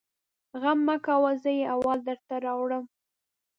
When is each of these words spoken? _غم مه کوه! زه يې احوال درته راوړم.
_غم 0.61 0.79
مه 0.87 0.95
کوه! 1.05 1.31
زه 1.41 1.49
يې 1.57 1.63
احوال 1.73 1.99
درته 2.07 2.33
راوړم. 2.45 2.85